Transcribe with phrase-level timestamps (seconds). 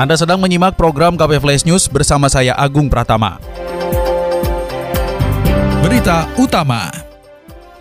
[0.00, 3.36] Anda sedang menyimak program KP Flash News bersama saya Agung Pratama.
[5.84, 6.88] Berita utama.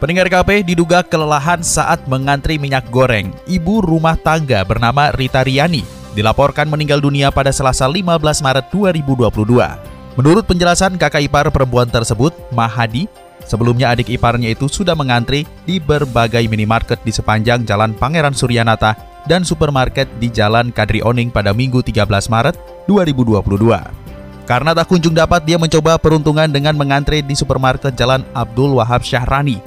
[0.04, 3.32] Pendengar KP diduga kelelahan saat mengantri minyak goreng.
[3.48, 10.20] Ibu rumah tangga bernama Rita Riani dilaporkan meninggal dunia pada Selasa 15 Maret 2022.
[10.20, 13.08] Menurut penjelasan kakak ipar perempuan tersebut, Mahadi,
[13.48, 19.46] sebelumnya adik iparnya itu sudah mengantri di berbagai minimarket di sepanjang Jalan Pangeran Suryanata dan
[19.46, 22.58] supermarket di Jalan Kadri Oning pada Minggu 13 Maret
[22.90, 24.10] 2022.
[24.50, 29.62] Karena tak kunjung dapat, dia mencoba peruntungan dengan mengantre di supermarket Jalan Abdul Wahab Syahrani.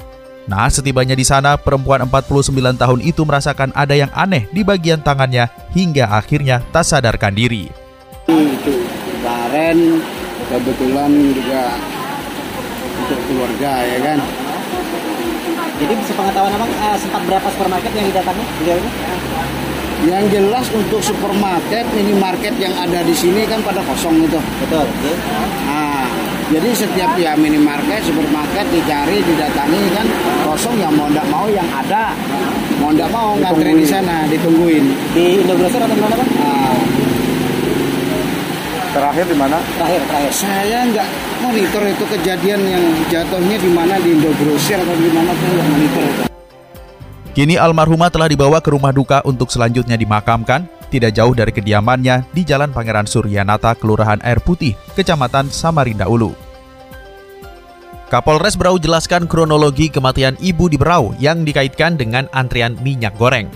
[0.51, 5.47] Nah, setibanya di sana, perempuan 49 tahun itu merasakan ada yang aneh di bagian tangannya
[5.71, 7.71] hingga akhirnya tak sadarkan diri.
[8.27, 8.75] Itu
[9.23, 10.03] kemarin
[10.51, 11.79] kebetulan juga
[13.07, 14.19] untuk keluarga ya kan.
[15.83, 18.91] Jadi sepengetahuan abang uh, sempat berapa supermarket yang didatangi beliau ini?
[20.07, 24.39] Yang jelas untuk supermarket, minimarket yang ada di sini kan pada kosong itu.
[24.63, 24.87] Betul.
[25.67, 26.07] Nah,
[26.55, 30.07] jadi setiap ya minimarket, supermarket dicari, didatangi kan
[30.47, 32.15] kosong yang mau tidak mau yang ada,
[32.79, 34.87] mau tidak mau ngantri di sana, ditungguin.
[35.15, 36.31] Di Indogrocer atau di mana bang?
[36.39, 36.75] Nah,
[38.93, 39.57] Terakhir di mana?
[39.81, 40.33] Terakhir, terakhir.
[40.37, 41.09] Saya nggak
[41.41, 46.03] monitor itu kejadian yang jatuhnya di mana di Indogrosir atau di mana saya nggak monitor
[46.05, 46.23] itu.
[47.33, 52.45] Kini almarhumah telah dibawa ke rumah duka untuk selanjutnya dimakamkan tidak jauh dari kediamannya di
[52.45, 56.37] Jalan Pangeran Suryanata, Kelurahan Air Putih, Kecamatan Samarinda Ulu.
[58.13, 63.49] Kapolres Berau jelaskan kronologi kematian ibu di Berau yang dikaitkan dengan antrian minyak goreng.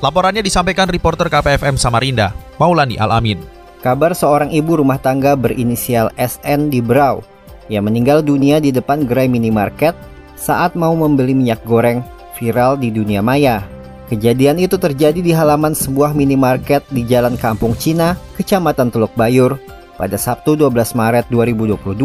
[0.00, 3.61] Laporannya disampaikan reporter KPFM Samarinda, Maulani Alamin.
[3.82, 7.26] Kabar seorang ibu rumah tangga berinisial SN di Berau
[7.66, 9.98] yang meninggal dunia di depan gerai minimarket
[10.38, 11.98] saat mau membeli minyak goreng
[12.38, 13.66] viral di dunia maya.
[14.06, 19.58] Kejadian itu terjadi di halaman sebuah minimarket di Jalan Kampung Cina, Kecamatan Teluk Bayur,
[19.98, 21.98] pada Sabtu 12 Maret 2022,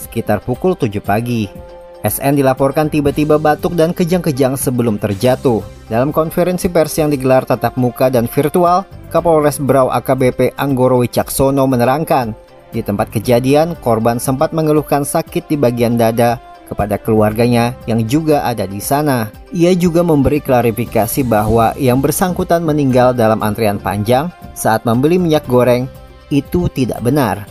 [0.00, 1.71] sekitar pukul 7 pagi.
[2.02, 5.62] SN dilaporkan tiba-tiba batuk dan kejang-kejang sebelum terjatuh.
[5.86, 8.82] Dalam konferensi pers yang digelar tatap muka dan virtual,
[9.14, 12.34] Kapolres Berau AKBP Anggoro Wicaksono menerangkan,
[12.74, 18.64] di tempat kejadian korban sempat mengeluhkan sakit di bagian dada kepada keluarganya yang juga ada
[18.64, 19.28] di sana.
[19.52, 25.84] Ia juga memberi klarifikasi bahwa yang bersangkutan meninggal dalam antrian panjang saat membeli minyak goreng
[26.32, 27.44] itu tidak benar.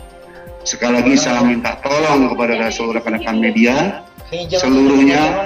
[0.65, 5.43] Sekali lagi saya minta tolong kepada seluruh rekan-rekan media seluruhnya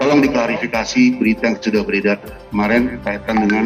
[0.00, 3.64] tolong diklarifikasi berita yang sudah beredar kemarin kaitan dengan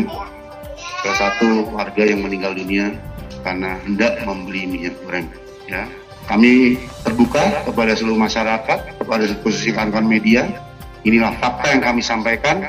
[1.06, 2.98] salah satu warga yang meninggal dunia
[3.46, 5.30] karena hendak membeli minyak goreng
[5.70, 5.86] ya.
[6.26, 6.74] Kami
[7.06, 10.42] terbuka kepada seluruh masyarakat kepada khususnya kawan-kawan media.
[11.06, 12.66] Inilah fakta yang kami sampaikan.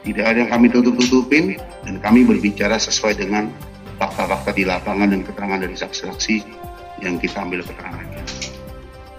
[0.00, 3.52] Tidak ada yang kami tutup-tutupin dan kami berbicara sesuai dengan
[4.00, 6.36] fakta-fakta di lapangan dan keterangan dari saksi-saksi
[7.04, 8.15] yang kita ambil keterangannya.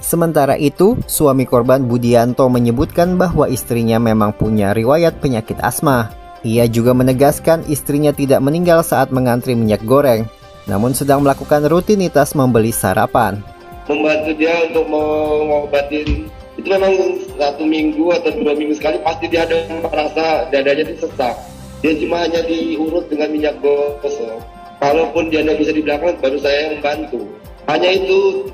[0.07, 6.16] Sementara itu, suami korban Budianto menyebutkan bahwa istrinya memang punya riwayat penyakit asma.
[6.47, 10.23] Ia juga menegaskan istrinya tidak meninggal saat mengantri minyak goreng,
[10.63, 13.44] namun sedang melakukan rutinitas membeli sarapan.
[13.91, 19.59] Membantu dia untuk mengobatin itu memang satu minggu atau dua minggu sekali pasti dia ada
[19.91, 21.35] merasa dadanya itu sesak.
[21.84, 24.40] Dia cuma hanya diurut dengan minyak gosok.
[24.79, 27.28] Kalaupun dia tidak bisa di belakang, baru saya yang membantu.
[27.67, 28.47] Hanya itu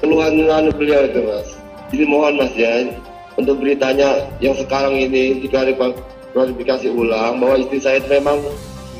[0.00, 1.48] keluhan-keluhan beliau itu mas.
[1.92, 2.90] Jadi mohon mas ya
[3.36, 8.40] untuk beritanya yang sekarang ini diklarifikasi ulang bahwa istri saya memang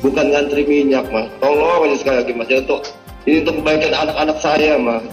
[0.01, 1.27] bukan ngantri minyak mas.
[1.41, 2.81] Tolong aja sekali lagi mas ya untuk
[3.27, 5.05] ini untuk kebaikan anak-anak saya mas,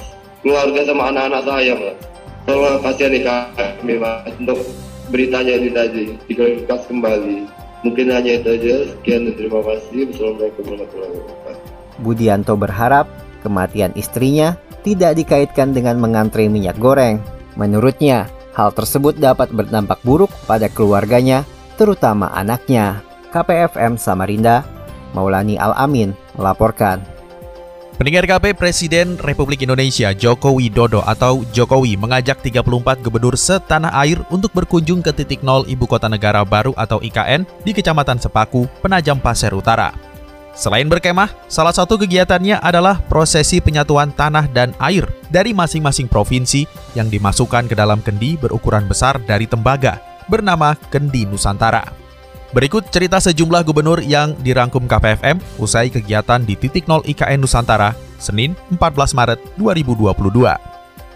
[0.45, 1.97] keluarga sama anak-anak saya mas.
[2.45, 4.61] Tolong kasihan nih kami mas untuk
[5.09, 7.39] beritanya ini tadi diklarifikasi kembali.
[7.85, 8.75] Mungkin hanya itu aja.
[8.97, 10.09] Sekian dan terima kasih.
[10.09, 11.65] Wassalamualaikum warahmatullahi wabarakatuh.
[12.01, 13.07] Budianto berharap
[13.45, 17.19] kematian istrinya tidak dikaitkan dengan mengantri minyak goreng.
[17.57, 21.43] Menurutnya, hal tersebut dapat berdampak buruk pada keluarganya,
[21.81, 23.01] terutama anaknya.
[23.35, 24.63] KPFM Samarinda,
[25.17, 27.03] Maulani Al-Amin melaporkan.
[27.95, 32.67] Pendengar KP Presiden Republik Indonesia Joko Widodo atau Jokowi mengajak 34
[33.07, 37.71] gubernur setanah air untuk berkunjung ke titik nol Ibu Kota Negara Baru atau IKN di
[37.71, 40.14] Kecamatan Sepaku, Penajam Pasir Utara.
[40.55, 46.63] Selain berkemah, salah satu kegiatannya adalah prosesi penyatuan tanah dan air dari masing-masing provinsi
[46.95, 49.99] yang dimasukkan ke dalam kendi berukuran besar dari tembaga,
[50.31, 51.83] bernama Kendi Nusantara.
[52.55, 58.55] Berikut cerita sejumlah gubernur yang dirangkum KPFM usai kegiatan di titik 0 IKN Nusantara, Senin
[58.71, 60.15] 14 Maret 2022.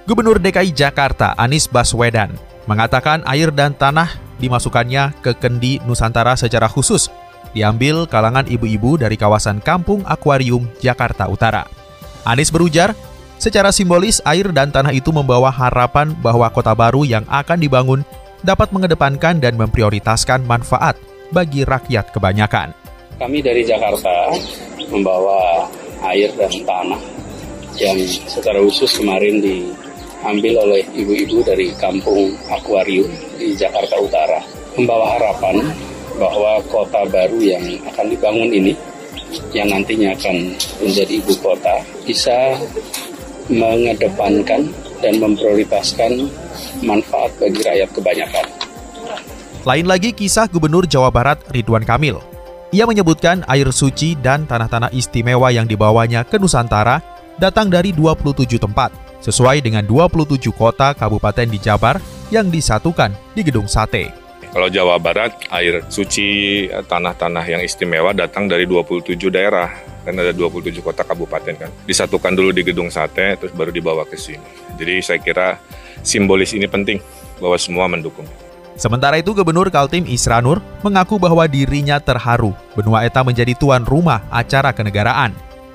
[0.03, 2.35] Gubernur DKI Jakarta Anies Baswedan
[2.67, 7.07] mengatakan air dan tanah dimasukkannya ke Kendi Nusantara secara khusus
[7.59, 11.67] diambil kalangan ibu-ibu dari kawasan Kampung Akuarium, Jakarta Utara.
[12.23, 12.95] Anies berujar,
[13.43, 18.07] secara simbolis air dan tanah itu membawa harapan bahwa kota baru yang akan dibangun
[18.47, 20.95] dapat mengedepankan dan memprioritaskan manfaat
[21.35, 22.71] bagi rakyat kebanyakan.
[23.19, 24.31] Kami dari Jakarta
[24.95, 25.67] membawa
[26.15, 27.03] air dan tanah
[27.75, 27.99] yang
[28.31, 34.39] secara khusus kemarin diambil oleh ibu-ibu dari kampung Akuarium di Jakarta Utara.
[34.79, 35.59] Membawa harapan
[36.19, 38.73] bahwa kota baru yang akan dibangun ini
[39.55, 42.59] yang nantinya akan menjadi ibu kota bisa
[43.49, 44.69] mengedepankan
[45.01, 46.29] dan memprioritaskan
[46.85, 48.45] manfaat bagi rakyat kebanyakan.
[49.65, 52.19] Lain lagi kisah Gubernur Jawa Barat Ridwan Kamil.
[52.69, 57.01] Ia menyebutkan air suci dan tanah-tanah istimewa yang dibawanya ke Nusantara
[57.41, 58.93] datang dari 27 tempat,
[59.25, 61.97] sesuai dengan 27 kota kabupaten di Jabar
[62.29, 64.28] yang disatukan di Gedung Sate.
[64.49, 69.69] Kalau Jawa Barat, air suci tanah-tanah yang istimewa datang dari 27 daerah.
[70.09, 71.71] Kan ada 27 kota kabupaten kan.
[71.85, 74.41] Disatukan dulu di Gedung Sate, terus baru dibawa ke sini.
[74.81, 75.61] Jadi saya kira
[76.01, 76.97] simbolis ini penting
[77.45, 78.25] bahwa semua mendukung.
[78.79, 84.73] Sementara itu, Gubernur Kaltim Isranur mengaku bahwa dirinya terharu benua Eta menjadi tuan rumah acara
[84.73, 85.35] kenegaraan.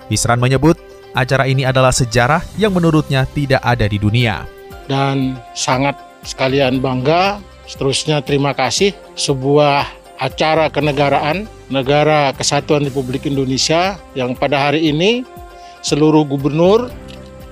[0.10, 0.82] Isran menyebut
[1.14, 4.50] acara ini adalah sejarah yang menurutnya tidak ada di dunia.
[4.90, 9.88] Dan sangat sekalian bangga Seterusnya terima kasih sebuah
[10.20, 15.24] acara kenegaraan Negara Kesatuan Republik Indonesia yang pada hari ini
[15.82, 16.92] seluruh gubernur,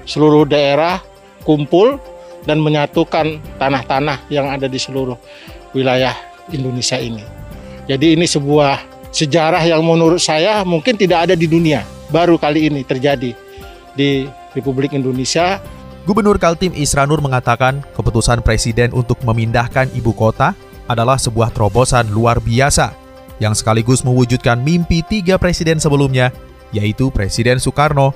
[0.05, 1.01] seluruh daerah
[1.47, 1.97] kumpul
[2.45, 5.17] dan menyatukan tanah-tanah yang ada di seluruh
[5.73, 6.13] wilayah
[6.51, 7.23] Indonesia ini.
[7.89, 11.83] Jadi ini sebuah sejarah yang menurut saya mungkin tidak ada di dunia.
[12.11, 13.31] Baru kali ini terjadi
[13.95, 15.63] di Republik Indonesia
[16.01, 20.57] Gubernur Kaltim Isranur mengatakan keputusan Presiden untuk memindahkan ibu kota
[20.89, 22.97] adalah sebuah terobosan luar biasa
[23.37, 26.33] yang sekaligus mewujudkan mimpi tiga presiden sebelumnya,
[26.73, 28.13] yaitu Presiden Soekarno,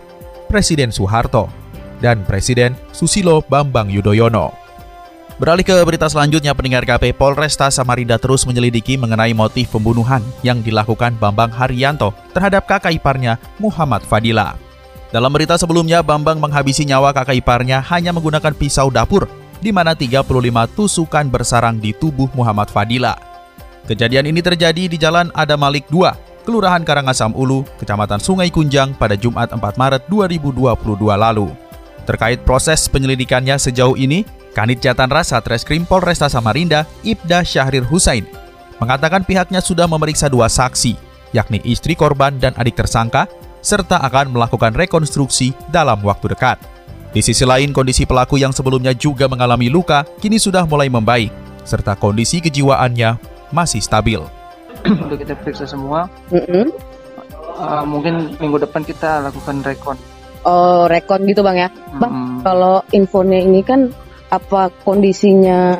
[0.49, 1.49] Presiden Soeharto,
[2.01, 4.53] dan Presiden Susilo Bambang Yudhoyono.
[5.35, 11.19] Beralih ke berita selanjutnya, pendengar KP Polresta Samarinda terus menyelidiki mengenai motif pembunuhan yang dilakukan
[11.21, 14.64] Bambang Haryanto terhadap kakak iparnya Muhammad Fadila.
[15.15, 19.31] Dalam berita sebelumnya, Bambang menghabisi nyawa kakak iparnya hanya menggunakan pisau dapur,
[19.63, 20.27] di mana 35
[20.75, 23.15] tusukan bersarang di tubuh Muhammad Fadila.
[23.87, 29.15] Kejadian ini terjadi di Jalan Ada Malik 2, Kelurahan Karangasam Ulu, Kecamatan Sungai Kunjang pada
[29.15, 30.75] Jumat 4 Maret 2022
[31.15, 31.47] lalu.
[32.03, 38.27] Terkait proses penyelidikannya sejauh ini, Kanit Jatan Rasa Treskrim Polresta Samarinda, Ibda Syahrir Husain,
[38.83, 40.99] mengatakan pihaknya sudah memeriksa dua saksi,
[41.31, 43.31] yakni istri korban dan adik tersangka,
[43.65, 46.61] serta akan melakukan rekonstruksi dalam waktu dekat.
[47.09, 51.33] Di sisi lain, kondisi pelaku yang sebelumnya juga mengalami luka kini sudah mulai membaik,
[51.65, 53.17] serta kondisi kejiwaannya
[53.49, 54.21] masih stabil.
[54.85, 56.05] Udah kita periksa semua.
[56.29, 56.65] Mm -hmm.
[57.57, 59.97] uh, mungkin minggu depan kita lakukan rekon.
[60.45, 61.69] Oh, rekon gitu bang ya.
[61.97, 62.37] Bang, hmm.
[62.45, 63.89] kalau infonya ini kan
[64.29, 65.73] apa kondisinya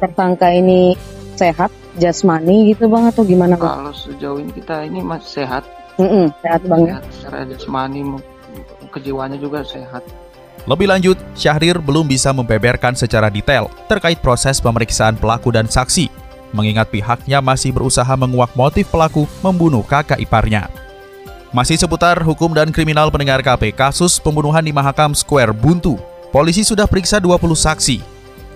[0.00, 0.96] tersangka ini
[1.36, 1.68] sehat,
[2.00, 3.68] jasmani gitu bang atau gimana bang?
[3.68, 5.68] Kalau sejauh ini kita ini masih sehat,
[6.00, 7.00] Mm-mm, sehat banget.
[7.00, 8.00] Sehat, secara jasmani,
[8.92, 10.04] kejiwaannya juga sehat.
[10.62, 16.06] Lebih lanjut, Syahrir belum bisa membeberkan secara detail terkait proses pemeriksaan pelaku dan saksi,
[16.54, 20.70] mengingat pihaknya masih berusaha menguak motif pelaku membunuh kakak iparnya.
[21.50, 25.98] Masih seputar hukum dan kriminal pendengar KP kasus pembunuhan di Mahakam Square Buntu,
[26.30, 27.98] polisi sudah periksa 20 saksi.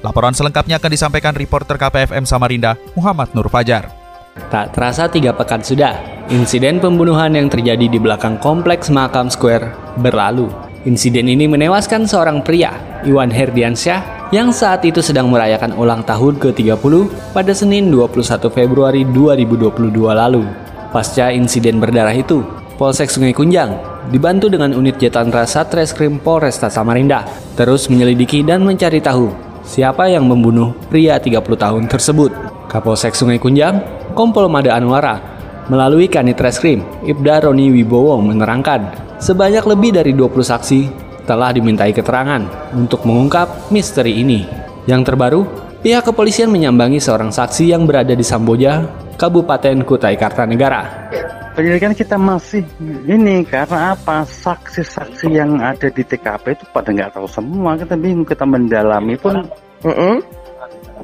[0.00, 4.05] Laporan selengkapnya akan disampaikan reporter KPFM Samarinda, Muhammad Nur Fajar.
[4.36, 5.96] Tak terasa tiga pekan sudah,
[6.28, 10.52] insiden pembunuhan yang terjadi di belakang kompleks Makam Square berlalu.
[10.86, 12.70] Insiden ini menewaskan seorang pria,
[13.02, 19.90] Iwan Herdiansyah, yang saat itu sedang merayakan ulang tahun ke-30 pada Senin 21 Februari 2022
[20.14, 20.46] lalu.
[20.94, 22.44] Pasca insiden berdarah itu,
[22.76, 23.72] Polsek Sungai Kunjang
[24.12, 27.26] dibantu dengan unit Jatan Rasa Treskrim Polresta Samarinda
[27.58, 29.32] terus menyelidiki dan mencari tahu
[29.66, 32.30] siapa yang membunuh pria 30 tahun tersebut.
[32.70, 35.20] Kapolsek Sungai Kunjang Kompol Mada Anwara
[35.68, 38.88] melalui Kanit Reskrim, Ibda Roni Wibowo menerangkan,
[39.20, 40.80] sebanyak lebih dari 20 saksi
[41.28, 44.48] telah dimintai keterangan untuk mengungkap misteri ini.
[44.88, 45.44] Yang terbaru,
[45.84, 48.88] pihak kepolisian menyambangi seorang saksi yang berada di Samboja,
[49.20, 51.12] Kabupaten Kutai Kartanegara.
[51.56, 52.68] penyelidikan kita masih
[53.08, 58.28] ini karena apa saksi-saksi yang ada di TKP itu pada nggak tahu semua kita bingung
[58.28, 59.40] kita mendalami pun
[59.80, 60.14] mm -hmm.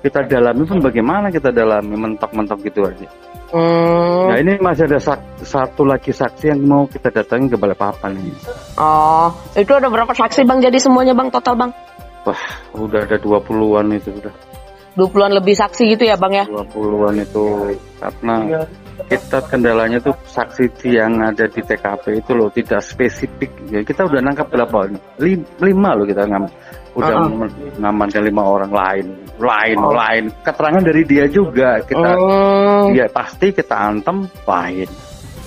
[0.03, 3.09] Kita dalami pun bagaimana kita dalami mentok-mentok gitu aja.
[3.53, 4.33] Mm.
[4.33, 4.97] nah ini masih ada
[5.45, 8.33] satu lagi saksi yang mau kita datangi ke balai papan ini.
[8.81, 10.59] Oh itu ada berapa saksi bang?
[10.65, 11.71] Jadi semuanya bang total bang?
[12.25, 12.43] Wah
[12.73, 14.35] udah ada 20-an itu udah
[14.97, 16.45] 20-an lebih saksi gitu ya bang ya?
[16.49, 17.45] 20-an itu
[18.01, 18.37] karena
[19.09, 23.53] kita kendalanya tuh saksi yang ada di TKP itu loh tidak spesifik.
[23.69, 24.89] Ya kita udah nangkap berapa?
[25.61, 26.49] Lima loh kita ngam
[26.93, 27.49] udah uh -uh.
[27.81, 29.07] ngamankan lima orang lain
[29.41, 29.93] lain oh.
[29.97, 32.93] lain keterangan dari dia juga kita oh.
[32.93, 34.89] ya pasti kita antem lain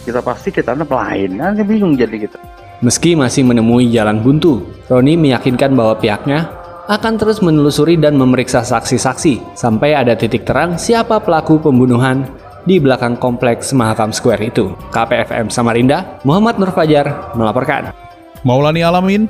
[0.05, 2.37] kita pasti kita antem lain nanti bingung jadi kita
[2.81, 6.49] meski masih menemui jalan buntu Roni meyakinkan bahwa pihaknya
[6.85, 12.25] akan terus menelusuri dan memeriksa saksi-saksi sampai ada titik terang siapa pelaku pembunuhan
[12.65, 14.73] di belakang kompleks Mahakam Square itu.
[14.89, 17.93] KPFM Samarinda, Muhammad Nur Fajar melaporkan.
[18.41, 19.29] Maulani Alamin,